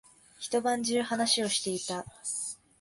[0.39, 2.03] 一晩中話をしていた。